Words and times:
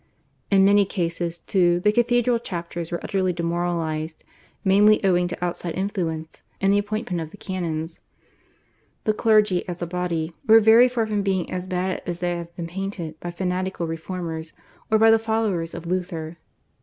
In 0.49 0.65
many 0.65 0.83
cases, 0.83 1.37
too, 1.37 1.79
the 1.79 1.91
cathedral 1.91 2.39
chapters 2.39 2.89
were 2.91 2.99
utterly 3.03 3.31
demoralised, 3.33 4.23
mainly 4.63 4.99
owing 5.05 5.27
to 5.27 5.45
outside 5.45 5.75
influence 5.75 6.41
in 6.59 6.71
the 6.71 6.79
appointment 6.79 7.21
of 7.21 7.29
the 7.29 7.37
canons. 7.37 7.99
The 9.03 9.13
clergy 9.13 9.63
as 9.69 9.79
a 9.79 9.85
body 9.85 10.33
were 10.47 10.59
very 10.59 10.87
far 10.89 11.05
from 11.05 11.21
being 11.21 11.51
as 11.51 11.67
bad 11.67 12.01
as 12.07 12.17
they 12.19 12.35
have 12.35 12.55
been 12.55 12.65
painted 12.65 13.19
by 13.19 13.29
fanatical 13.29 13.85
reformers 13.85 14.53
or 14.89 14.97
by 14.97 15.11
the 15.11 15.19
followers 15.19 15.75
of 15.75 15.85
Luther. 15.85 16.37